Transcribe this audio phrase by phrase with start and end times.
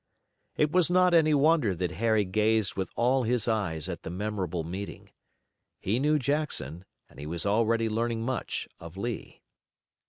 [0.57, 4.63] It was not any wonder that Harry gazed with all his eyes at the memorable
[4.63, 5.11] meeting.
[5.79, 9.43] He knew Jackson, and he was already learning much of Lee.